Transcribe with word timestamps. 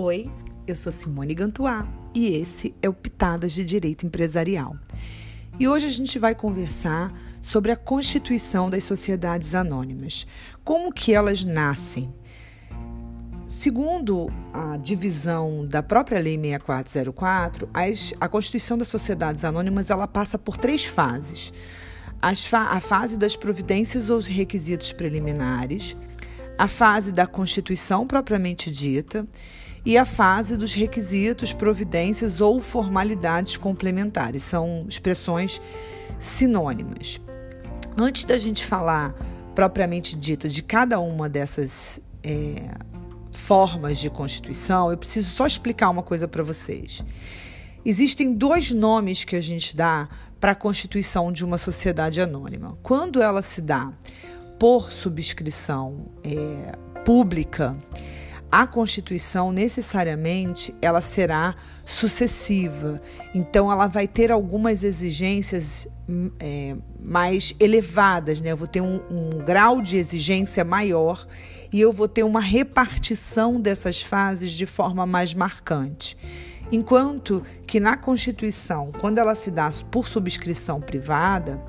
Oi, 0.00 0.30
eu 0.64 0.76
sou 0.76 0.92
Simone 0.92 1.34
Gantuá 1.34 1.84
e 2.14 2.28
esse 2.28 2.72
é 2.80 2.88
o 2.88 2.92
Pitadas 2.92 3.52
de 3.52 3.64
Direito 3.64 4.06
Empresarial. 4.06 4.76
E 5.58 5.66
hoje 5.66 5.86
a 5.86 5.90
gente 5.90 6.20
vai 6.20 6.36
conversar 6.36 7.12
sobre 7.42 7.72
a 7.72 7.76
constituição 7.76 8.70
das 8.70 8.84
sociedades 8.84 9.56
anônimas, 9.56 10.24
como 10.62 10.92
que 10.92 11.12
elas 11.12 11.42
nascem. 11.42 12.14
Segundo 13.48 14.30
a 14.52 14.76
divisão 14.76 15.66
da 15.66 15.82
própria 15.82 16.20
Lei 16.20 16.38
6404, 16.40 17.68
as, 17.74 18.14
a 18.20 18.28
constituição 18.28 18.78
das 18.78 18.86
sociedades 18.86 19.42
anônimas 19.42 19.90
ela 19.90 20.06
passa 20.06 20.38
por 20.38 20.56
três 20.56 20.84
fases. 20.84 21.52
Fa 22.48 22.68
a 22.70 22.78
fase 22.78 23.18
das 23.18 23.34
providências 23.34 24.08
ou 24.08 24.20
requisitos 24.20 24.92
preliminares, 24.92 25.96
a 26.56 26.68
fase 26.68 27.10
da 27.10 27.26
constituição 27.26 28.06
propriamente 28.06 28.70
dita 28.70 29.26
e 29.84 29.96
a 29.96 30.04
fase 30.04 30.56
dos 30.56 30.74
requisitos, 30.74 31.52
providências 31.52 32.40
ou 32.40 32.60
formalidades 32.60 33.56
complementares. 33.56 34.42
São 34.42 34.84
expressões 34.88 35.60
sinônimas. 36.18 37.20
Antes 37.96 38.24
da 38.24 38.38
gente 38.38 38.64
falar 38.64 39.14
propriamente 39.54 40.14
dita 40.16 40.48
de 40.48 40.62
cada 40.62 41.00
uma 41.00 41.28
dessas 41.28 42.00
é, 42.22 42.74
formas 43.32 43.98
de 43.98 44.08
constituição, 44.08 44.90
eu 44.90 44.96
preciso 44.96 45.30
só 45.30 45.46
explicar 45.46 45.90
uma 45.90 46.02
coisa 46.02 46.28
para 46.28 46.42
vocês. 46.42 47.04
Existem 47.84 48.34
dois 48.34 48.70
nomes 48.70 49.24
que 49.24 49.34
a 49.34 49.40
gente 49.40 49.74
dá 49.74 50.08
para 50.40 50.52
a 50.52 50.54
constituição 50.54 51.32
de 51.32 51.44
uma 51.44 51.58
sociedade 51.58 52.20
anônima. 52.20 52.78
Quando 52.82 53.22
ela 53.22 53.42
se 53.42 53.60
dá 53.60 53.92
por 54.58 54.92
subscrição 54.92 56.06
é, 56.22 56.76
pública, 57.04 57.76
a 58.50 58.66
Constituição 58.66 59.52
necessariamente 59.52 60.74
ela 60.80 61.00
será 61.00 61.54
sucessiva. 61.84 63.00
Então 63.34 63.70
ela 63.70 63.86
vai 63.86 64.08
ter 64.08 64.32
algumas 64.32 64.82
exigências 64.82 65.86
hum, 66.08 66.30
é, 66.40 66.74
mais 67.00 67.54
elevadas, 67.60 68.40
né? 68.40 68.52
Eu 68.52 68.56
vou 68.56 68.68
ter 68.68 68.80
um, 68.80 69.00
um 69.10 69.38
grau 69.44 69.82
de 69.82 69.96
exigência 69.96 70.64
maior 70.64 71.26
e 71.72 71.80
eu 71.80 71.92
vou 71.92 72.08
ter 72.08 72.22
uma 72.22 72.40
repartição 72.40 73.60
dessas 73.60 74.00
fases 74.02 74.52
de 74.52 74.64
forma 74.64 75.04
mais 75.04 75.34
marcante. 75.34 76.16
Enquanto 76.72 77.42
que 77.66 77.80
na 77.80 77.96
Constituição, 77.96 78.90
quando 79.00 79.18
ela 79.18 79.34
se 79.34 79.50
dá 79.50 79.70
por 79.90 80.06
subscrição 80.06 80.80
privada, 80.80 81.62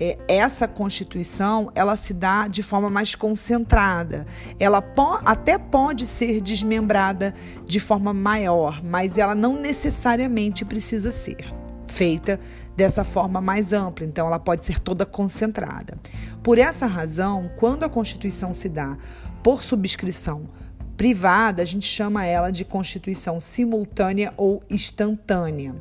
é, 0.00 0.18
essa 0.28 0.68
constituição 0.68 1.70
ela 1.74 1.96
se 1.96 2.14
dá 2.14 2.48
de 2.48 2.62
forma 2.62 2.88
mais 2.88 3.14
concentrada. 3.14 4.26
Ela 4.58 4.80
po 4.80 5.18
até 5.24 5.58
pode 5.58 6.06
ser 6.06 6.40
desmembrada 6.40 7.34
de 7.66 7.80
forma 7.80 8.12
maior, 8.12 8.82
mas 8.82 9.18
ela 9.18 9.34
não 9.34 9.60
necessariamente 9.60 10.64
precisa 10.64 11.10
ser 11.10 11.52
feita 11.88 12.38
dessa 12.76 13.02
forma 13.02 13.40
mais 13.40 13.72
ampla. 13.72 14.06
Então, 14.06 14.28
ela 14.28 14.38
pode 14.38 14.64
ser 14.64 14.78
toda 14.78 15.04
concentrada. 15.04 15.98
Por 16.42 16.58
essa 16.58 16.86
razão, 16.86 17.50
quando 17.56 17.82
a 17.82 17.88
Constituição 17.88 18.54
se 18.54 18.68
dá 18.68 18.96
por 19.42 19.64
subscrição 19.64 20.48
privada, 20.96 21.62
a 21.62 21.64
gente 21.64 21.86
chama 21.86 22.24
ela 22.24 22.50
de 22.50 22.64
Constituição 22.64 23.40
simultânea 23.40 24.32
ou 24.36 24.62
instantânea. 24.70 25.74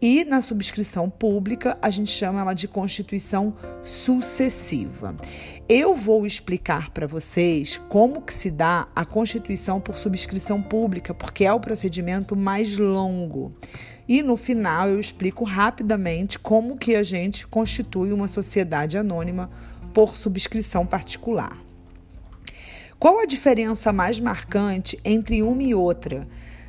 E 0.00 0.24
na 0.24 0.40
subscrição 0.40 1.08
pública, 1.08 1.78
a 1.80 1.88
gente 1.88 2.10
chama 2.10 2.40
ela 2.40 2.52
de 2.52 2.68
constituição 2.68 3.56
sucessiva. 3.82 5.16
Eu 5.68 5.94
vou 5.94 6.26
explicar 6.26 6.90
para 6.90 7.06
vocês 7.06 7.80
como 7.88 8.20
que 8.20 8.34
se 8.34 8.50
dá 8.50 8.88
a 8.94 9.04
constituição 9.04 9.80
por 9.80 9.96
subscrição 9.96 10.60
pública, 10.60 11.14
porque 11.14 11.44
é 11.44 11.52
o 11.52 11.60
procedimento 11.60 12.36
mais 12.36 12.76
longo. 12.76 13.54
E 14.06 14.22
no 14.22 14.36
final 14.36 14.88
eu 14.88 15.00
explico 15.00 15.44
rapidamente 15.44 16.38
como 16.38 16.76
que 16.76 16.94
a 16.94 17.02
gente 17.02 17.46
constitui 17.46 18.12
uma 18.12 18.28
sociedade 18.28 18.98
anônima 18.98 19.50
por 19.94 20.16
subscrição 20.16 20.84
particular. 20.84 21.58
Qual 22.98 23.20
a 23.20 23.26
diferença 23.26 23.92
mais 23.92 24.20
marcante 24.20 24.98
entre 25.04 25.42
uma 25.42 25.62
e 25.62 25.74
outra? 25.74 26.26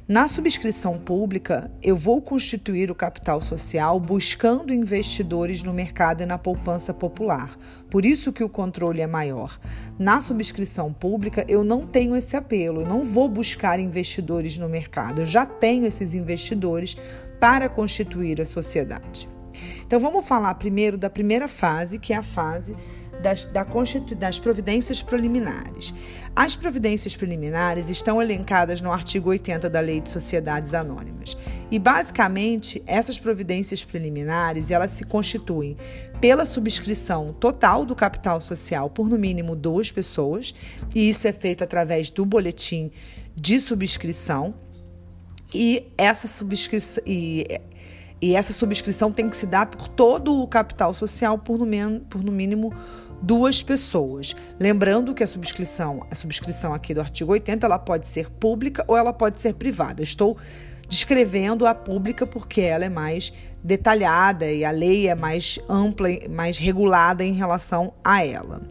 Na 0.08 0.28
subscrição 0.28 1.00
pública, 1.00 1.72
eu 1.82 1.98
vou 1.98 2.22
constituir 2.22 2.92
o 2.92 2.96
capital 2.96 3.42
social 3.42 4.00
buscando 4.00 4.72
investidores 4.72 5.64
no 5.64 5.74
mercado 5.74 6.22
e 6.22 6.28
na 6.28 6.38
poupança 6.38 6.94
popular. 6.94 7.58
Por 7.90 8.06
isso 8.06 8.32
que 8.32 8.44
o 8.44 8.50
controle 8.50 9.02
é 9.02 9.08
maior. 9.08 9.60
Na 9.98 10.22
subscrição 10.22 10.94
pública, 10.94 11.44
eu 11.50 11.64
não 11.64 11.88
tenho 11.88 12.16
esse 12.16 12.38
apelo, 12.38 12.82
eu 12.82 12.88
não 12.88 13.02
vou 13.02 13.28
buscar 13.28 13.80
investidores 13.80 14.60
no 14.60 14.70
mercado. 14.70 15.24
Eu 15.24 15.26
já 15.26 15.44
tenho 15.44 15.88
esses 15.88 16.14
investidores 16.14 16.96
para 17.40 17.68
constituir 17.68 18.40
a 18.40 18.46
sociedade. 18.46 19.28
Então 19.88 20.00
vamos 20.00 20.28
falar 20.28 20.54
primeiro 20.56 21.00
da 21.00 21.10
primeira 21.10 21.48
fase, 21.48 21.98
que 21.98 22.14
é 22.14 22.18
a 22.18 22.24
fase 22.24 22.76
das, 23.22 23.46
da 23.46 23.66
das 24.18 24.40
providências 24.40 25.02
preliminares. 25.02 25.94
As 26.36 26.56
providências 26.56 27.16
preliminares 27.16 27.90
estão 27.90 28.22
elencadas 28.22 28.82
no 28.82 28.92
artigo 28.92 29.30
80 29.30 29.70
da 29.70 29.80
Lei 29.80 30.02
de 30.02 30.10
Sociedades 30.10 30.74
Anônimas. 30.74 31.38
E 31.72 31.80
basicamente, 31.80 32.84
essas 32.86 33.18
providências 33.18 33.84
preliminares, 33.84 34.70
elas 34.70 34.92
se 34.92 35.06
constituem 35.06 35.78
pela 36.20 36.46
subscrição 36.46 37.34
total 37.34 37.86
do 37.86 37.96
capital 37.96 38.42
social 38.42 38.90
por 38.90 39.10
no 39.10 39.18
mínimo 39.18 39.56
duas 39.56 39.92
pessoas, 39.92 40.54
e 40.94 41.10
isso 41.10 41.28
é 41.28 41.32
feito 41.32 41.64
através 41.64 42.10
do 42.10 42.26
boletim 42.26 42.92
de 43.36 43.60
subscrição. 43.60 44.54
E 45.54 45.86
essa 45.98 46.28
subscrição 46.28 47.04
e 47.06 47.46
e 48.22 48.34
essa 48.36 48.54
subscrição 48.54 49.12
tem 49.12 49.30
que 49.30 49.36
se 49.36 49.46
dar 49.46 49.66
por 49.66 49.88
todo 49.88 50.42
o 50.42 50.48
capital 50.48 50.94
social 50.94 51.38
por 51.38 51.60
no, 51.60 52.00
por 52.02 52.24
no 52.24 52.32
mínimo 52.32 52.74
duas 53.26 53.64
pessoas. 53.64 54.36
Lembrando 54.60 55.14
que 55.14 55.24
a 55.24 55.28
subscrição, 55.28 56.06
a 56.12 56.16
subscrição 56.16 56.74
aqui 56.74 56.94
do 56.94 57.02
artigo 57.02 57.32
80, 57.32 57.66
ela 57.66 57.80
pode 57.80 58.08
ser 58.08 58.30
pública 58.30 58.86
ou 58.88 58.96
ela 58.96 59.12
pode 59.12 59.42
ser 59.42 59.56
privada. 59.56 60.04
Estou 60.04 60.38
descrevendo 60.88 61.66
a 61.66 61.74
pública 61.74 62.28
porque 62.28 62.62
ela 62.62 62.86
é 62.86 62.90
mais 62.90 63.34
detalhada 63.64 64.52
e 64.52 64.64
a 64.64 64.70
lei 64.70 65.08
é 65.08 65.16
mais 65.16 65.60
ampla, 65.68 66.10
mais 66.30 66.60
regulada 66.60 67.24
em 67.24 67.34
relação 67.34 67.94
a 68.04 68.24
ela. 68.24 68.62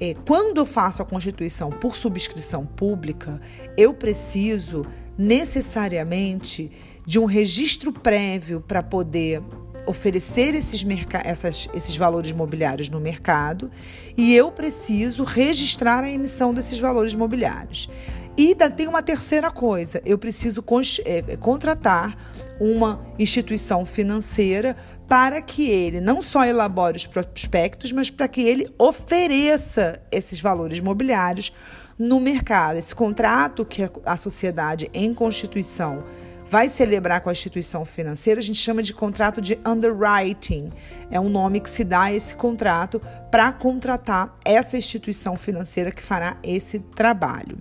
É, 0.00 0.14
quando 0.26 0.58
eu 0.58 0.66
faço 0.66 1.02
a 1.02 1.04
constituição 1.04 1.70
por 1.70 1.96
subscrição 1.96 2.64
pública, 2.64 3.38
eu 3.76 3.92
preciso 3.92 4.86
necessariamente 5.18 6.70
de 7.04 7.18
um 7.18 7.24
registro 7.24 7.92
prévio 7.92 8.60
para 8.60 8.82
poder 8.82 9.42
oferecer 9.86 10.54
esses, 10.54 10.84
essas, 11.24 11.68
esses 11.72 11.96
valores 11.96 12.32
mobiliários 12.32 12.88
no 12.88 13.00
mercado 13.00 13.70
e 14.16 14.34
eu 14.34 14.50
preciso 14.50 15.24
registrar 15.24 16.04
a 16.04 16.10
emissão 16.10 16.52
desses 16.52 16.78
valores 16.78 17.14
mobiliários. 17.14 17.88
E 18.36 18.54
tem 18.54 18.86
uma 18.86 19.02
terceira 19.02 19.50
coisa: 19.50 20.02
eu 20.04 20.18
preciso 20.18 20.62
é, 21.04 21.36
contratar 21.36 22.16
uma 22.60 23.00
instituição 23.18 23.86
financeira 23.86 24.76
para 25.08 25.40
que 25.40 25.70
ele 25.70 26.00
não 26.00 26.20
só 26.20 26.44
elabore 26.44 26.96
os 26.96 27.06
prospectos, 27.06 27.92
mas 27.92 28.10
para 28.10 28.28
que 28.28 28.42
ele 28.42 28.66
ofereça 28.78 30.02
esses 30.10 30.40
valores 30.40 30.80
mobiliários 30.80 31.52
no 31.98 32.20
mercado. 32.20 32.76
Esse 32.76 32.94
contrato 32.94 33.64
que 33.64 33.88
a 34.04 34.16
sociedade 34.16 34.90
em 34.92 35.14
constituição 35.14 36.04
vai 36.48 36.68
celebrar 36.68 37.20
com 37.20 37.28
a 37.28 37.32
instituição 37.32 37.84
financeira, 37.84 38.40
a 38.40 38.42
gente 38.42 38.58
chama 38.58 38.82
de 38.82 38.94
contrato 38.94 39.40
de 39.40 39.58
underwriting. 39.66 40.70
É 41.10 41.18
um 41.18 41.28
nome 41.28 41.60
que 41.60 41.68
se 41.68 41.84
dá 41.84 42.02
a 42.02 42.12
esse 42.12 42.34
contrato 42.34 43.00
para 43.30 43.52
contratar 43.52 44.36
essa 44.44 44.76
instituição 44.76 45.36
financeira 45.36 45.90
que 45.90 46.02
fará 46.02 46.36
esse 46.42 46.78
trabalho. 46.78 47.58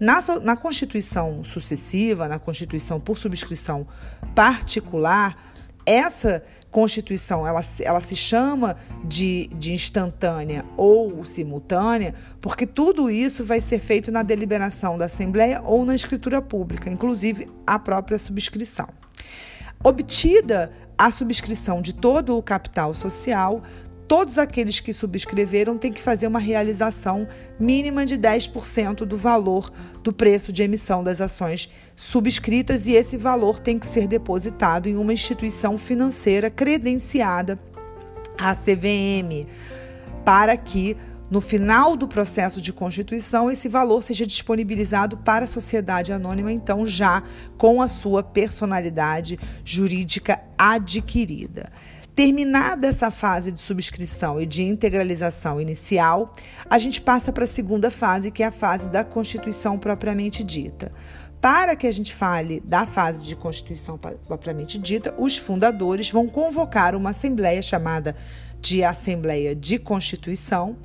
Na, 0.00 0.20
na 0.42 0.56
Constituição 0.56 1.44
sucessiva, 1.44 2.26
na 2.26 2.38
Constituição 2.38 2.98
por 2.98 3.18
subscrição 3.18 3.86
particular, 4.34 5.36
essa 5.84 6.42
Constituição 6.70 7.46
ela, 7.46 7.60
ela 7.80 8.00
se 8.00 8.16
chama 8.16 8.76
de, 9.04 9.50
de 9.54 9.74
instantânea 9.74 10.64
ou 10.74 11.22
simultânea, 11.22 12.14
porque 12.40 12.66
tudo 12.66 13.10
isso 13.10 13.44
vai 13.44 13.60
ser 13.60 13.78
feito 13.78 14.10
na 14.10 14.22
deliberação 14.22 14.96
da 14.96 15.04
Assembleia 15.04 15.60
ou 15.62 15.84
na 15.84 15.94
escritura 15.94 16.40
pública, 16.40 16.88
inclusive 16.88 17.46
a 17.66 17.78
própria 17.78 18.18
subscrição. 18.18 18.88
Obtida 19.84 20.72
a 20.96 21.10
subscrição 21.10 21.82
de 21.82 21.92
todo 21.92 22.38
o 22.38 22.42
capital 22.42 22.94
social, 22.94 23.62
todos 24.12 24.36
aqueles 24.36 24.78
que 24.78 24.92
subscreveram 24.92 25.78
têm 25.78 25.90
que 25.90 26.02
fazer 26.02 26.26
uma 26.26 26.38
realização 26.38 27.26
mínima 27.58 28.04
de 28.04 28.18
10% 28.18 29.06
do 29.06 29.16
valor 29.16 29.72
do 30.02 30.12
preço 30.12 30.52
de 30.52 30.62
emissão 30.62 31.02
das 31.02 31.18
ações 31.18 31.70
subscritas 31.96 32.86
e 32.86 32.92
esse 32.92 33.16
valor 33.16 33.58
tem 33.58 33.78
que 33.78 33.86
ser 33.86 34.06
depositado 34.06 34.86
em 34.86 34.96
uma 34.96 35.14
instituição 35.14 35.78
financeira 35.78 36.50
credenciada, 36.50 37.58
a 38.36 38.54
CVM, 38.54 39.46
para 40.26 40.58
que 40.58 40.94
no 41.32 41.40
final 41.40 41.96
do 41.96 42.06
processo 42.06 42.60
de 42.60 42.74
constituição, 42.74 43.50
esse 43.50 43.66
valor 43.66 44.02
seja 44.02 44.26
disponibilizado 44.26 45.16
para 45.16 45.46
a 45.46 45.48
sociedade 45.48 46.12
anônima, 46.12 46.52
então 46.52 46.84
já 46.84 47.22
com 47.56 47.80
a 47.80 47.88
sua 47.88 48.22
personalidade 48.22 49.38
jurídica 49.64 50.42
adquirida. 50.58 51.72
Terminada 52.14 52.86
essa 52.86 53.10
fase 53.10 53.50
de 53.50 53.62
subscrição 53.62 54.38
e 54.38 54.44
de 54.44 54.62
integralização 54.62 55.58
inicial, 55.58 56.34
a 56.68 56.76
gente 56.76 57.00
passa 57.00 57.32
para 57.32 57.44
a 57.44 57.46
segunda 57.46 57.90
fase, 57.90 58.30
que 58.30 58.42
é 58.42 58.46
a 58.48 58.52
fase 58.52 58.90
da 58.90 59.02
constituição 59.02 59.78
propriamente 59.78 60.44
dita. 60.44 60.92
Para 61.40 61.74
que 61.74 61.86
a 61.86 61.92
gente 61.92 62.14
fale 62.14 62.60
da 62.60 62.84
fase 62.84 63.26
de 63.26 63.34
constituição 63.34 63.98
propriamente 63.98 64.76
dita, 64.76 65.14
os 65.16 65.38
fundadores 65.38 66.10
vão 66.10 66.28
convocar 66.28 66.94
uma 66.94 67.08
assembleia 67.08 67.62
chamada 67.62 68.14
de 68.60 68.84
Assembleia 68.84 69.56
de 69.56 69.78
Constituição, 69.78 70.76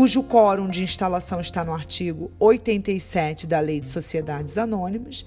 cujo 0.00 0.22
quórum 0.22 0.66
de 0.66 0.82
instalação 0.82 1.40
está 1.40 1.62
no 1.62 1.74
artigo 1.74 2.30
87 2.38 3.46
da 3.46 3.60
Lei 3.60 3.80
de 3.80 3.88
Sociedades 3.88 4.56
Anônimas, 4.56 5.26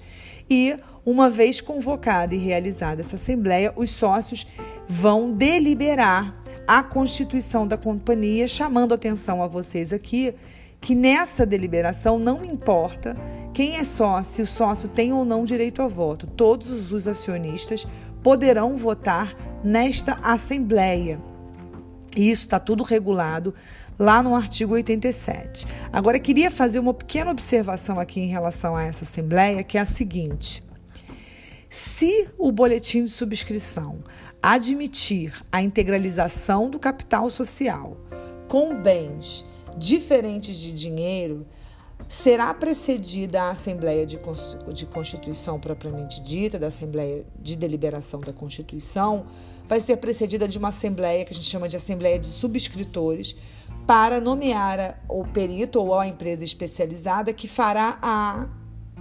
e, 0.50 0.76
uma 1.06 1.30
vez 1.30 1.60
convocada 1.60 2.34
e 2.34 2.38
realizada 2.38 3.00
essa 3.00 3.14
assembleia, 3.14 3.72
os 3.76 3.90
sócios 3.90 4.48
vão 4.88 5.30
deliberar 5.30 6.42
a 6.66 6.82
constituição 6.82 7.68
da 7.68 7.76
companhia, 7.76 8.48
chamando 8.48 8.92
atenção 8.92 9.44
a 9.44 9.46
vocês 9.46 9.92
aqui 9.92 10.34
que 10.80 10.92
nessa 10.92 11.46
deliberação 11.46 12.18
não 12.18 12.44
importa 12.44 13.16
quem 13.52 13.76
é 13.76 13.84
sócio, 13.84 14.34
se 14.34 14.42
o 14.42 14.46
sócio 14.48 14.88
tem 14.88 15.12
ou 15.12 15.24
não 15.24 15.44
direito 15.44 15.82
a 15.82 15.86
voto, 15.86 16.26
todos 16.26 16.90
os 16.90 17.06
acionistas 17.06 17.86
poderão 18.24 18.76
votar 18.76 19.36
nesta 19.62 20.14
assembleia. 20.14 21.20
E 22.16 22.30
isso 22.30 22.44
está 22.44 22.58
tudo 22.58 22.82
regulado 22.84 23.54
lá 23.98 24.22
no 24.22 24.34
artigo 24.34 24.74
87. 24.74 25.66
Agora, 25.92 26.18
queria 26.18 26.50
fazer 26.50 26.78
uma 26.78 26.94
pequena 26.94 27.30
observação 27.30 27.98
aqui 27.98 28.20
em 28.20 28.26
relação 28.26 28.74
a 28.76 28.82
essa 28.82 29.04
Assembleia, 29.04 29.62
que 29.62 29.78
é 29.78 29.80
a 29.80 29.86
seguinte: 29.86 30.62
se 31.68 32.28
o 32.38 32.50
boletim 32.52 33.04
de 33.04 33.10
subscrição 33.10 34.02
admitir 34.42 35.32
a 35.50 35.62
integralização 35.62 36.68
do 36.68 36.78
capital 36.78 37.30
social 37.30 37.96
com 38.48 38.80
bens 38.80 39.44
diferentes 39.76 40.56
de 40.56 40.72
dinheiro, 40.72 41.46
será 42.08 42.52
precedida 42.52 43.42
a 43.42 43.50
Assembleia 43.50 44.06
de, 44.06 44.20
de 44.72 44.86
Constituição 44.86 45.58
propriamente 45.58 46.20
dita, 46.22 46.58
da 46.58 46.68
Assembleia 46.68 47.24
de 47.40 47.56
Deliberação 47.56 48.20
da 48.20 48.32
Constituição, 48.32 49.26
vai 49.68 49.80
ser 49.80 49.96
precedida 49.96 50.46
de 50.46 50.58
uma 50.58 50.68
Assembleia 50.68 51.24
que 51.24 51.32
a 51.32 51.34
gente 51.34 51.48
chama 51.48 51.68
de 51.68 51.76
Assembleia 51.76 52.18
de 52.18 52.26
Subscritores, 52.26 53.36
para 53.86 54.20
nomear 54.20 55.02
o 55.08 55.24
perito 55.24 55.80
ou 55.80 55.98
a 55.98 56.06
empresa 56.06 56.42
especializada 56.42 57.32
que 57.32 57.46
fará 57.46 57.98
a, 58.00 58.48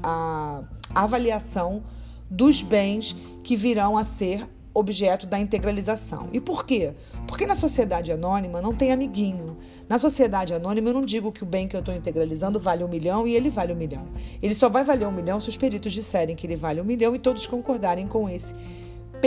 a 0.03 0.63
avaliação 0.93 1.83
dos 2.29 2.61
bens 2.61 3.15
que 3.43 3.55
virão 3.55 3.97
a 3.97 4.03
ser 4.03 4.45
objeto 4.73 5.27
da 5.27 5.39
integralização. 5.39 6.29
E 6.33 6.41
por 6.41 6.65
quê? 6.65 6.93
Porque 7.27 7.45
na 7.45 7.53
sociedade 7.53 8.11
anônima 8.11 8.61
não 8.61 8.73
tem 8.73 8.91
amiguinho. 8.91 9.55
Na 9.87 9.99
sociedade 9.99 10.53
anônima 10.53 10.89
eu 10.89 10.93
não 10.93 11.05
digo 11.05 11.31
que 11.31 11.43
o 11.43 11.45
bem 11.45 11.67
que 11.67 11.75
eu 11.75 11.79
estou 11.79 11.93
integralizando 11.93 12.59
vale 12.59 12.83
um 12.83 12.87
milhão 12.87 13.27
e 13.27 13.35
ele 13.35 13.51
vale 13.51 13.71
um 13.71 13.75
milhão. 13.75 14.07
Ele 14.41 14.55
só 14.55 14.69
vai 14.69 14.83
valer 14.83 15.07
um 15.07 15.11
milhão 15.11 15.39
se 15.39 15.49
os 15.49 15.57
peritos 15.57 15.93
disserem 15.93 16.35
que 16.35 16.47
ele 16.47 16.55
vale 16.55 16.81
um 16.81 16.83
milhão 16.83 17.13
e 17.13 17.19
todos 17.19 17.45
concordarem 17.45 18.07
com 18.07 18.27
esse 18.27 18.55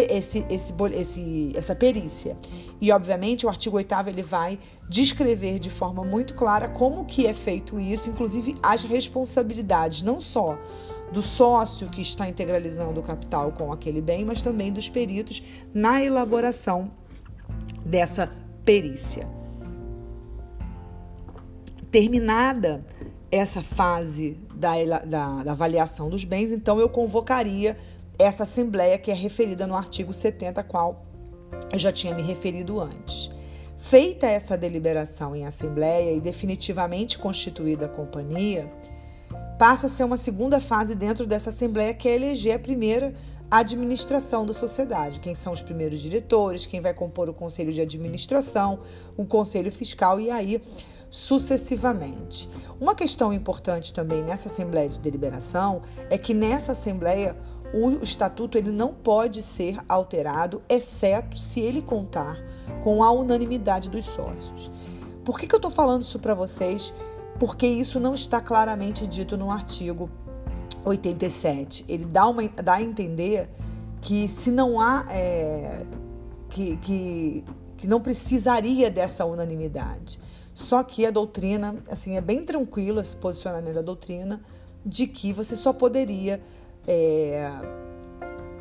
esse, 0.01 0.45
esse, 0.51 0.75
esse, 0.95 1.53
essa 1.55 1.75
perícia. 1.75 2.37
E, 2.81 2.93
obviamente, 2.93 3.47
o 3.47 3.49
artigo 3.49 3.77
8 3.77 3.95
ele 4.07 4.23
vai 4.23 4.59
descrever 4.89 5.59
de 5.59 5.71
forma 5.71 6.05
muito 6.05 6.35
clara 6.35 6.69
como 6.69 7.05
que 7.05 7.27
é 7.27 7.35
feito 7.35 7.81
isso, 7.81 8.11
inclusive 8.11 8.57
as 8.63 8.85
responsabilidades, 8.85 10.03
não 10.03 10.21
só 10.21 10.59
do 11.13 11.23
sócio 11.23 11.89
que 11.89 12.01
está 12.01 12.29
integralizando 12.29 13.01
o 13.01 13.03
capital 13.03 13.53
com 13.53 13.73
aquele 13.73 14.01
bem, 14.01 14.25
mas 14.25 14.43
também 14.43 14.73
dos 14.73 14.89
peritos 14.89 15.43
na 15.73 16.03
elaboração 16.03 16.91
dessa 17.85 18.31
perícia. 18.65 19.29
Terminada 21.91 22.85
essa 23.31 23.63
fase 23.63 24.37
da, 24.55 24.73
da, 25.05 25.43
da 25.43 25.53
avaliação 25.53 26.09
dos 26.09 26.25
bens, 26.25 26.53
então 26.53 26.79
eu 26.79 26.89
convocaria 26.89 27.77
essa 28.19 28.45
assembleia 28.45 28.99
que 28.99 29.11
é 29.11 29.15
referida 29.15 29.67
no 29.67 29.77
artigo 29.77 30.13
70, 30.13 30.63
qual 30.65 31.05
eu 31.73 31.79
já 31.79 31.93
tinha 31.93 32.15
me 32.15 32.23
referido 32.23 32.81
antes. 32.81 33.31
Feita 33.77 34.27
essa 34.27 34.57
deliberação 34.57 35.37
em 35.37 35.47
assembleia 35.47 36.13
e 36.13 36.21
definitivamente 36.21 37.19
constituída 37.19 37.87
a 37.87 37.89
companhia, 37.89 38.71
passa 39.59 39.87
a 39.87 39.91
ser 39.91 40.05
uma 40.05 40.17
segunda 40.17 40.61
fase 40.61 40.95
dentro 40.95 41.27
dessa 41.27 41.51
assembleia 41.51 41.95
que 41.95 42.09
é 42.09 42.15
eleger 42.15 42.57
a 42.57 42.59
primeira 42.59 43.15
administração 43.51 44.45
da 44.45 44.53
sociedade, 44.53 45.21
quem 45.21 45.35
são 45.35 45.53
os 45.53 45.63
primeiros 45.63 46.01
diretores, 46.01 46.67
quem 46.67 46.81
vai 46.81 46.93
compor 46.93 47.29
o 47.29 47.35
conselho 47.35 47.73
de 47.73 47.81
administração, 47.81 48.81
o 49.17 49.25
conselho 49.25 49.71
fiscal 49.71 50.21
e 50.21 50.31
aí 50.31 50.61
sucessivamente. 51.11 52.49
Uma 52.81 52.95
questão 52.95 53.33
importante 53.33 53.95
também 53.95 54.23
nessa 54.23 54.49
assembleia 54.49 54.89
de 54.89 54.99
deliberação 54.99 55.81
é 56.11 56.19
que 56.19 56.35
nessa 56.35 56.73
assembleia 56.73 57.37
o 57.73 58.03
estatuto 58.03 58.57
ele 58.57 58.71
não 58.71 58.93
pode 58.93 59.43
ser 59.43 59.79
alterado, 59.89 60.63
exceto 60.69 61.39
se 61.39 61.61
ele 61.61 61.83
contar 61.83 62.39
com 62.83 63.03
a 63.03 63.11
unanimidade 63.11 63.89
dos 63.91 64.05
sócios. 64.05 64.71
Por 65.25 65.39
que, 65.39 65.47
que 65.47 65.55
eu 65.55 65.59
estou 65.59 65.71
falando 65.71 66.03
isso 66.03 66.19
para 66.19 66.35
vocês? 66.35 66.95
Porque 67.39 67.67
isso 67.67 67.99
não 67.99 68.15
está 68.15 68.41
claramente 68.41 69.07
dito 69.07 69.37
no 69.37 69.51
artigo 69.51 70.09
87. 70.85 71.85
Ele 71.89 72.05
dá, 72.05 72.27
uma, 72.29 72.49
dá 72.49 72.75
a 72.75 72.83
entender 72.83 73.51
que 74.01 74.29
se 74.29 74.51
não 74.51 74.81
há. 74.81 75.05
É, 75.11 75.85
que, 76.49 76.77
que, 76.77 77.45
que 77.77 77.87
não 77.87 78.01
precisaria 78.01 78.91
dessa 78.91 79.25
unanimidade. 79.25 80.19
Só 80.55 80.83
que 80.83 81.05
a 81.05 81.11
doutrina, 81.11 81.77
assim, 81.91 82.17
é 82.17 82.21
bem 82.21 82.43
tranquilo 82.45 83.01
esse 83.01 83.15
posicionamento 83.15 83.75
da 83.75 83.83
doutrina 83.83 84.41
de 84.85 85.07
que 85.07 85.33
você 85.33 85.55
só 85.55 85.73
poderia 85.73 86.41
é, 86.87 87.51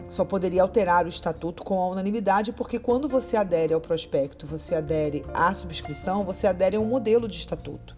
só 0.07 0.24
poderia 0.24 0.62
alterar 0.62 1.06
o 1.06 1.10
estatuto 1.10 1.63
com 1.63 1.80
a 1.81 1.88
unanimidade, 1.88 2.51
porque 2.51 2.80
quando 2.80 3.07
você 3.07 3.36
adere 3.38 3.74
ao 3.74 3.81
prospecto, 3.81 4.45
você 4.45 4.75
adere 4.75 5.25
à 5.33 5.54
subscrição, 5.54 6.24
você 6.24 6.48
adere 6.48 6.75
a 6.75 6.80
um 6.80 6.86
modelo 6.86 7.27
de 7.27 7.38
estatuto. 7.38 7.95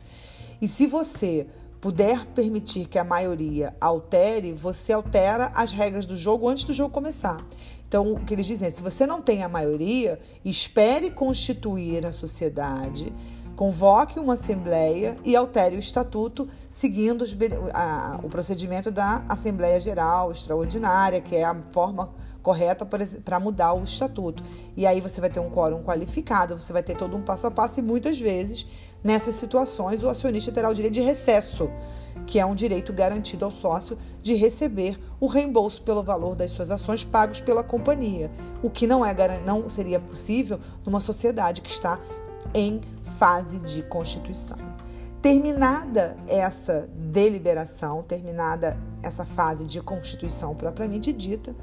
E 0.61 0.67
se 0.67 0.87
você 0.87 1.47
puder 1.79 2.25
permitir 2.27 2.87
que 2.87 2.97
a 2.97 3.03
maioria 3.03 3.75
altere, 3.79 4.51
você 4.53 4.93
altera 4.93 5.51
as 5.53 5.71
regras 5.71 6.05
do 6.05 6.15
jogo 6.15 6.49
antes 6.49 6.63
do 6.63 6.73
jogo 6.73 6.93
começar. 6.93 7.37
Então, 7.87 8.13
o 8.13 8.25
que 8.25 8.33
eles 8.33 8.45
dizem 8.45 8.67
é: 8.67 8.71
se 8.71 8.83
você 8.83 9.05
não 9.05 9.21
tem 9.21 9.43
a 9.43 9.49
maioria, 9.49 10.19
espere 10.43 11.11
constituir 11.11 12.05
a 12.05 12.11
sociedade 12.11 13.13
convoque 13.57 14.19
uma 14.19 14.35
assembleia 14.35 15.17
e 15.25 15.35
altere 15.35 15.75
o 15.75 15.79
estatuto 15.79 16.47
seguindo 16.69 17.23
os, 17.23 17.35
a, 17.73 18.19
o 18.23 18.29
procedimento 18.29 18.91
da 18.91 19.23
Assembleia 19.27 19.79
Geral 19.79 20.31
Extraordinária, 20.31 21.19
que 21.19 21.35
é 21.35 21.43
a 21.43 21.55
forma 21.71 22.11
correta 22.43 22.87
para 23.25 23.39
mudar 23.39 23.73
o 23.73 23.83
estatuto. 23.83 24.43
E 24.77 24.85
aí 24.85 25.01
você 25.01 25.19
vai 25.19 25.31
ter 25.31 25.39
um 25.39 25.49
quórum 25.49 25.81
qualificado, 25.81 26.57
você 26.57 26.71
vai 26.71 26.83
ter 26.83 26.95
todo 26.95 27.17
um 27.17 27.21
passo 27.23 27.47
a 27.47 27.51
passo 27.51 27.79
e 27.79 27.83
muitas 27.83 28.19
vezes 28.19 28.67
nessas 29.03 29.33
situações 29.33 30.03
o 30.03 30.09
acionista 30.09 30.51
terá 30.51 30.69
o 30.69 30.73
direito 30.75 30.93
de 30.93 31.01
recesso, 31.01 31.67
que 32.27 32.39
é 32.39 32.45
um 32.45 32.53
direito 32.53 32.93
garantido 32.93 33.43
ao 33.43 33.51
sócio 33.51 33.97
de 34.21 34.35
receber 34.35 34.99
o 35.19 35.25
reembolso 35.25 35.81
pelo 35.81 36.03
valor 36.03 36.35
das 36.35 36.51
suas 36.51 36.69
ações 36.69 37.03
pagos 37.03 37.41
pela 37.41 37.63
companhia, 37.63 38.29
o 38.61 38.69
que 38.69 38.85
não 38.85 39.03
é 39.03 39.15
não 39.43 39.67
seria 39.67 39.99
possível 39.99 40.59
numa 40.85 40.99
sociedade 40.99 41.61
que 41.61 41.71
está 41.71 41.99
em 42.53 42.81
fase 43.07 43.59
de 43.59 43.81
constituição. 43.83 44.57
Terminada 45.21 46.15
essa 46.27 46.87
deliberação, 46.95 48.03
terminada 48.03 48.77
essa 49.01 49.25
fase 49.25 49.65
de 49.65 49.81
constituição 49.81 50.55
propriamente 50.55 51.11
dita, 51.11 51.55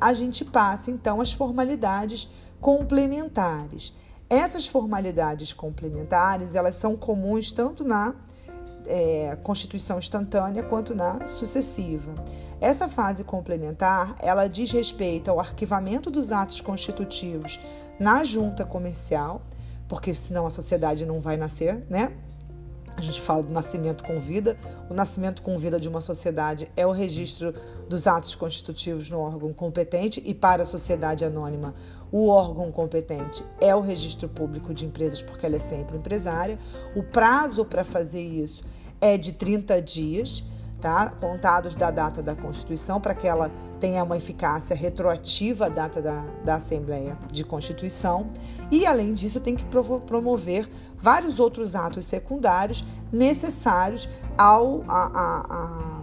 a 0.00 0.12
gente 0.12 0.44
passa 0.44 0.90
então 0.90 1.20
às 1.20 1.32
formalidades 1.32 2.28
complementares. 2.60 3.94
Essas 4.28 4.66
formalidades 4.66 5.52
complementares 5.52 6.54
elas 6.54 6.74
são 6.74 6.96
comuns 6.96 7.52
tanto 7.52 7.84
na 7.84 8.12
é, 8.86 9.36
constituição 9.42 9.98
instantânea 9.98 10.62
quanto 10.62 10.94
na 10.94 11.26
sucessiva. 11.26 12.12
Essa 12.60 12.88
fase 12.88 13.22
complementar 13.22 14.16
ela 14.18 14.48
diz 14.48 14.72
respeito 14.72 15.30
ao 15.30 15.38
arquivamento 15.38 16.10
dos 16.10 16.32
atos 16.32 16.60
constitutivos 16.60 17.60
na 17.98 18.24
junta 18.24 18.64
comercial 18.64 19.42
porque 19.88 20.14
senão 20.14 20.46
a 20.46 20.50
sociedade 20.50 21.04
não 21.06 21.20
vai 21.20 21.36
nascer, 21.36 21.84
né? 21.88 22.12
a 22.96 23.00
gente 23.02 23.20
fala 23.20 23.42
do 23.42 23.52
nascimento 23.52 24.02
com 24.02 24.18
vida. 24.18 24.56
O 24.88 24.94
nascimento 24.94 25.42
com 25.42 25.58
vida 25.58 25.78
de 25.78 25.86
uma 25.86 26.00
sociedade 26.00 26.70
é 26.76 26.86
o 26.86 26.92
registro 26.92 27.54
dos 27.88 28.06
atos 28.06 28.34
constitutivos 28.34 29.10
no 29.10 29.20
órgão 29.20 29.52
competente 29.52 30.22
e 30.24 30.32
para 30.32 30.62
a 30.62 30.66
sociedade 30.66 31.24
anônima, 31.24 31.74
o 32.10 32.28
órgão 32.28 32.72
competente 32.72 33.44
é 33.60 33.74
o 33.74 33.80
registro 33.80 34.28
público 34.28 34.72
de 34.72 34.86
empresas, 34.86 35.20
porque 35.20 35.44
ela 35.44 35.56
é 35.56 35.58
sempre 35.58 35.98
empresária. 35.98 36.58
O 36.94 37.02
prazo 37.02 37.64
para 37.64 37.84
fazer 37.84 38.22
isso 38.22 38.64
é 39.00 39.18
de 39.18 39.32
30 39.32 39.82
dias 39.82 40.44
tá? 40.80 41.10
contados 41.10 41.74
da 41.74 41.90
data 41.90 42.22
da 42.22 42.34
Constituição, 42.34 43.00
para 43.00 43.14
que 43.14 43.26
ela 43.26 43.50
tenha 43.80 44.02
uma 44.02 44.16
eficácia 44.16 44.74
retroativa 44.74 45.66
à 45.66 45.68
data 45.68 46.00
da, 46.00 46.24
da 46.44 46.56
Assembleia 46.56 47.16
de 47.30 47.44
Constituição. 47.44 48.28
E, 48.70 48.86
além 48.86 49.14
disso, 49.14 49.40
tem 49.40 49.56
que 49.56 49.64
promover 49.64 50.68
vários 50.96 51.40
outros 51.40 51.74
atos 51.74 52.04
secundários 52.06 52.84
necessários 53.12 54.08
ao, 54.36 54.84
a, 54.88 55.10
a, 55.14 56.02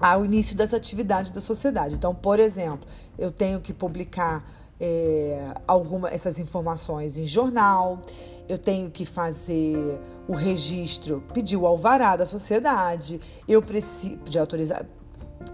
a, 0.00 0.12
ao 0.12 0.24
início 0.24 0.56
das 0.56 0.74
atividades 0.74 1.30
da 1.30 1.40
sociedade. 1.40 1.94
Então, 1.94 2.14
por 2.14 2.38
exemplo, 2.38 2.86
eu 3.18 3.30
tenho 3.30 3.60
que 3.60 3.72
publicar 3.72 4.44
é, 4.80 5.52
alguma, 5.66 6.08
essas 6.08 6.38
informações 6.38 7.16
em 7.18 7.26
jornal, 7.26 8.00
eu 8.48 8.58
tenho 8.58 8.90
que 8.90 9.04
fazer 9.04 10.00
o 10.26 10.34
registro, 10.34 11.22
pedir 11.32 11.56
o 11.56 11.66
alvará 11.66 12.16
da 12.16 12.26
sociedade, 12.26 13.20
eu 13.46 13.62
preciso 13.62 14.16
de 14.24 14.38
autorizar. 14.38 14.86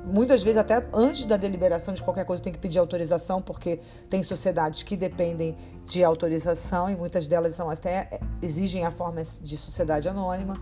Muitas 0.05 0.43
vezes, 0.43 0.59
até 0.59 0.87
antes 0.93 1.27
da 1.27 1.37
deliberação 1.37 1.95
de 1.95 2.03
qualquer 2.03 2.25
coisa, 2.25 2.43
tem 2.43 2.53
que 2.53 2.59
pedir 2.59 2.79
autorização, 2.79 3.41
porque 3.41 3.81
tem 4.09 4.23
sociedades 4.23 4.83
que 4.83 4.97
dependem 4.97 5.57
de 5.85 6.03
autorização 6.03 6.89
e 6.89 6.97
muitas 6.97 7.29
delas 7.29 7.55
são 7.55 7.71
até 7.71 8.21
exigem 8.43 8.85
a 8.85 8.91
forma 8.91 9.23
de 9.43 9.57
sociedade 9.57 10.09
anônima. 10.09 10.55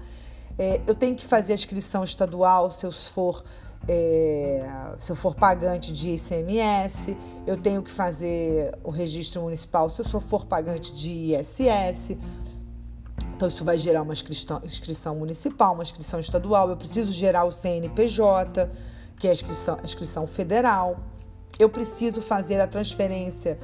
É, 0.59 0.81
eu 0.87 0.95
tenho 0.95 1.16
que 1.16 1.26
fazer 1.26 1.52
a 1.52 1.54
inscrição 1.54 2.04
estadual 2.04 2.71
se 2.71 2.85
eu 2.85 2.92
for 2.92 3.42
é, 3.88 4.64
se 4.98 5.10
eu 5.10 5.16
for 5.16 5.34
pagante 5.34 5.92
de 5.92 6.10
ICMS, 6.10 7.16
eu 7.46 7.56
tenho 7.56 7.82
que 7.82 7.90
fazer 7.90 8.76
o 8.84 8.90
registro 8.90 9.42
municipal 9.42 9.90
se 9.90 10.00
eu 10.00 10.20
for 10.20 10.46
pagante 10.46 10.94
de 10.94 11.34
ISS. 11.34 12.16
Então, 13.34 13.48
isso 13.48 13.64
vai 13.64 13.76
gerar 13.76 14.02
uma 14.02 14.12
inscrição, 14.12 14.60
inscrição 14.64 15.16
municipal, 15.16 15.74
uma 15.74 15.82
inscrição 15.82 16.20
estadual. 16.20 16.68
Eu 16.68 16.76
preciso 16.76 17.10
gerar 17.10 17.44
o 17.44 17.50
CNPJ, 17.50 18.70
que 19.16 19.26
é 19.26 19.30
a 19.30 19.34
inscrição, 19.34 19.78
a 19.80 19.84
inscrição 19.84 20.26
federal. 20.26 21.00
Eu 21.58 21.68
preciso 21.68 22.22
fazer 22.22 22.60
a 22.60 22.66
transferência 22.66 23.58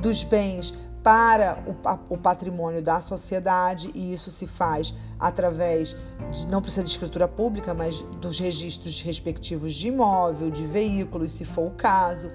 dos 0.00 0.24
bens 0.24 0.74
para 1.02 1.62
o, 2.10 2.18
patrimônio 2.18 2.82
da 2.82 3.00
sociedade 3.00 3.90
e 3.94 4.12
isso 4.12 4.30
se 4.30 4.46
faz 4.46 4.94
através 5.18 5.96
de, 6.30 6.46
não 6.48 6.60
precisa 6.60 6.84
de 6.84 6.90
escritura 6.90 7.26
pública, 7.26 7.72
mas 7.72 8.02
dos 8.20 8.38
registros 8.38 9.00
respectivos 9.00 9.74
de 9.74 9.88
imóvel, 9.88 10.50
de 10.50 10.66
veículos, 10.66 11.32
se 11.32 11.44
for 11.44 11.68
o 11.68 11.70
caso. 11.70 12.30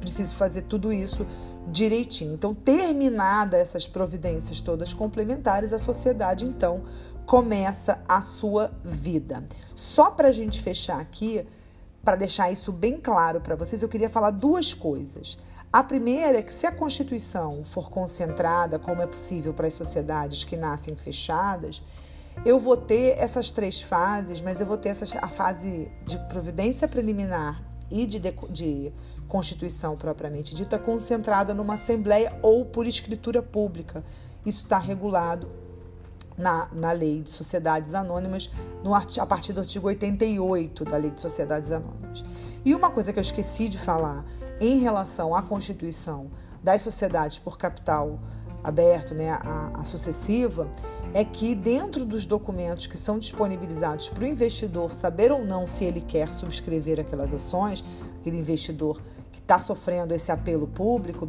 Preciso 0.00 0.36
fazer 0.36 0.62
tudo 0.62 0.92
isso 0.92 1.26
direitinho. 1.66 2.34
Então, 2.34 2.54
terminada 2.54 3.56
essas 3.56 3.86
providências 3.86 4.60
todas 4.60 4.92
complementares, 4.92 5.72
a 5.72 5.78
sociedade 5.78 6.44
então 6.44 6.82
começa 7.26 8.02
a 8.08 8.20
sua 8.20 8.70
vida. 8.84 9.44
Só 9.74 10.10
para 10.10 10.28
a 10.28 10.32
gente 10.32 10.60
fechar 10.60 11.00
aqui, 11.00 11.44
para 12.04 12.16
deixar 12.16 12.52
isso 12.52 12.70
bem 12.70 13.00
claro 13.00 13.40
para 13.40 13.56
vocês, 13.56 13.82
eu 13.82 13.88
queria 13.88 14.10
falar 14.10 14.30
duas 14.30 14.74
coisas. 14.74 15.38
A 15.72 15.82
primeira 15.82 16.38
é 16.38 16.42
que, 16.42 16.52
se 16.52 16.66
a 16.66 16.72
Constituição 16.72 17.64
for 17.64 17.90
concentrada, 17.90 18.78
como 18.78 19.02
é 19.02 19.06
possível 19.06 19.52
para 19.52 19.66
as 19.66 19.72
sociedades 19.72 20.44
que 20.44 20.56
nascem 20.56 20.94
fechadas, 20.94 21.82
eu 22.44 22.60
vou 22.60 22.76
ter 22.76 23.18
essas 23.18 23.50
três 23.50 23.80
fases, 23.80 24.40
mas 24.40 24.60
eu 24.60 24.66
vou 24.66 24.76
ter 24.76 24.90
essa, 24.90 25.18
a 25.20 25.28
fase 25.28 25.90
de 26.04 26.18
providência 26.28 26.86
preliminar 26.86 27.62
e 27.90 28.06
de, 28.06 28.20
de, 28.20 28.32
de 28.50 28.92
Constituição 29.26 29.96
propriamente 29.96 30.54
dita 30.54 30.78
concentrada 30.78 31.54
numa 31.54 31.74
Assembleia 31.74 32.38
ou 32.42 32.64
por 32.64 32.86
escritura 32.86 33.42
pública. 33.42 34.04
Isso 34.44 34.64
está 34.64 34.78
regulado 34.78 35.50
na, 36.36 36.68
na 36.72 36.92
Lei 36.92 37.20
de 37.20 37.30
Sociedades 37.30 37.94
Anônimas, 37.94 38.50
no, 38.82 38.94
a 38.94 39.26
partir 39.26 39.52
do 39.52 39.60
artigo 39.60 39.86
88 39.86 40.84
da 40.84 40.96
Lei 40.96 41.10
de 41.10 41.20
Sociedades 41.20 41.70
Anônimas. 41.70 42.24
E 42.64 42.74
uma 42.74 42.90
coisa 42.90 43.12
que 43.12 43.18
eu 43.18 43.22
esqueci 43.22 43.68
de 43.68 43.78
falar 43.78 44.24
em 44.60 44.78
relação 44.78 45.34
à 45.34 45.42
constituição 45.42 46.30
das 46.62 46.82
sociedades 46.82 47.38
por 47.38 47.58
capital 47.58 48.18
aberto, 48.62 49.14
né, 49.14 49.30
a, 49.30 49.72
a, 49.74 49.84
sucessiva, 49.84 50.66
é 51.12 51.22
que 51.22 51.54
dentro 51.54 52.04
dos 52.04 52.24
documentos 52.24 52.86
que 52.86 52.96
são 52.96 53.18
disponibilizados 53.18 54.08
para 54.08 54.24
o 54.24 54.26
investidor 54.26 54.94
saber 54.94 55.30
ou 55.30 55.44
não 55.44 55.66
se 55.66 55.84
ele 55.84 56.00
quer 56.00 56.34
subscrever 56.34 56.98
aquelas 56.98 57.32
ações, 57.32 57.84
aquele 58.18 58.38
investidor 58.38 59.02
que 59.30 59.38
está 59.38 59.60
sofrendo 59.60 60.14
esse 60.14 60.32
apelo 60.32 60.66
público, 60.66 61.28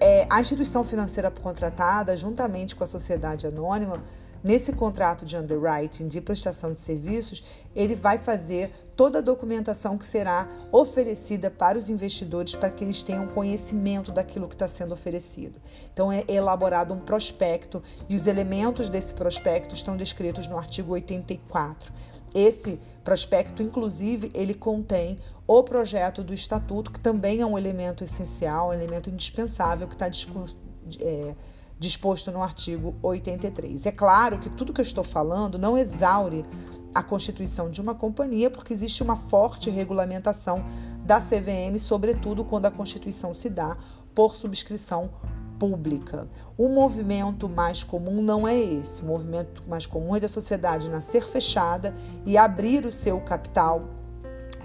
é, 0.00 0.26
a 0.30 0.40
instituição 0.40 0.84
financeira 0.84 1.30
contratada, 1.30 2.16
juntamente 2.16 2.76
com 2.76 2.84
a 2.84 2.86
sociedade 2.86 3.44
anônima, 3.44 4.00
Nesse 4.42 4.72
contrato 4.72 5.24
de 5.24 5.36
underwriting 5.36 6.06
de 6.06 6.20
prestação 6.20 6.72
de 6.72 6.80
serviços, 6.80 7.44
ele 7.74 7.94
vai 7.94 8.18
fazer 8.18 8.70
toda 8.96 9.18
a 9.18 9.22
documentação 9.22 9.96
que 9.96 10.04
será 10.04 10.48
oferecida 10.72 11.50
para 11.50 11.78
os 11.78 11.88
investidores 11.88 12.54
para 12.54 12.70
que 12.70 12.84
eles 12.84 13.02
tenham 13.02 13.28
conhecimento 13.28 14.10
daquilo 14.10 14.48
que 14.48 14.54
está 14.54 14.66
sendo 14.66 14.92
oferecido. 14.92 15.60
Então 15.92 16.10
é 16.10 16.24
elaborado 16.28 16.94
um 16.94 16.98
prospecto 16.98 17.82
e 18.08 18.16
os 18.16 18.26
elementos 18.26 18.88
desse 18.88 19.14
prospecto 19.14 19.74
estão 19.74 19.96
descritos 19.96 20.46
no 20.46 20.58
artigo 20.58 20.92
84. 20.92 21.92
Esse 22.34 22.78
prospecto, 23.02 23.62
inclusive, 23.62 24.30
ele 24.34 24.54
contém 24.54 25.18
o 25.46 25.62
projeto 25.62 26.22
do 26.22 26.34
estatuto, 26.34 26.92
que 26.92 27.00
também 27.00 27.40
é 27.40 27.46
um 27.46 27.56
elemento 27.56 28.04
essencial, 28.04 28.68
um 28.68 28.72
elemento 28.72 29.08
indispensável 29.08 29.88
que 29.88 29.94
está 29.94 30.08
discutido. 30.08 30.58
É, 31.00 31.34
disposto 31.78 32.32
no 32.32 32.42
artigo 32.42 32.96
83. 33.02 33.86
É 33.86 33.92
claro 33.92 34.38
que 34.38 34.50
tudo 34.50 34.72
que 34.72 34.80
eu 34.80 34.84
estou 34.84 35.04
falando 35.04 35.58
não 35.58 35.78
exaure 35.78 36.44
a 36.94 37.02
constituição 37.02 37.70
de 37.70 37.80
uma 37.80 37.94
companhia, 37.94 38.50
porque 38.50 38.72
existe 38.72 39.02
uma 39.02 39.16
forte 39.16 39.70
regulamentação 39.70 40.64
da 41.04 41.20
CVM, 41.20 41.78
sobretudo 41.78 42.44
quando 42.44 42.66
a 42.66 42.70
constituição 42.70 43.32
se 43.32 43.48
dá 43.48 43.76
por 44.14 44.34
subscrição 44.36 45.10
pública. 45.58 46.28
O 46.56 46.68
movimento 46.68 47.48
mais 47.48 47.82
comum 47.82 48.22
não 48.22 48.46
é 48.46 48.58
esse. 48.58 49.02
O 49.02 49.06
movimento 49.06 49.62
mais 49.68 49.86
comum 49.86 50.16
é 50.16 50.20
da 50.20 50.28
sociedade 50.28 50.88
nascer 50.88 51.24
fechada 51.24 51.94
e 52.24 52.36
abrir 52.36 52.84
o 52.84 52.92
seu 52.92 53.20
capital 53.20 53.82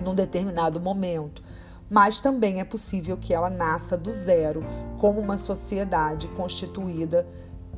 num 0.02 0.16
determinado 0.16 0.80
momento 0.80 1.44
mas 1.90 2.20
também 2.20 2.60
é 2.60 2.64
possível 2.64 3.18
que 3.18 3.34
ela 3.34 3.50
nasça 3.50 3.98
do 3.98 4.12
zero, 4.12 4.64
como 5.00 5.20
uma 5.20 5.38
sociedade 5.38 6.28
constituída 6.30 7.28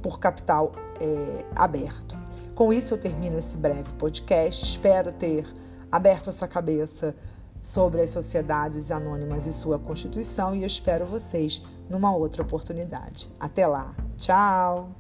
por 0.01 0.19
capital 0.19 0.71
é, 1.00 1.45
aberto. 1.55 2.17
Com 2.53 2.71
isso, 2.71 2.93
eu 2.93 2.97
termino 2.97 3.38
esse 3.38 3.57
breve 3.57 3.91
podcast. 3.97 4.63
Espero 4.63 5.12
ter 5.12 5.45
aberto 5.91 6.29
essa 6.29 6.47
cabeça 6.47 7.15
sobre 7.62 8.01
as 8.01 8.12
sociedades 8.12 8.91
anônimas 8.91 9.47
e 9.47 9.51
sua 9.51 9.79
constituição 9.79 10.55
e 10.55 10.62
eu 10.62 10.67
espero 10.67 11.05
vocês 11.05 11.63
numa 11.89 12.15
outra 12.15 12.43
oportunidade. 12.43 13.29
Até 13.39 13.65
lá. 13.65 13.95
Tchau! 14.17 14.91